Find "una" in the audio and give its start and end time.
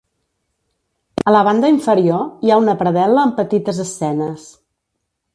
2.61-2.75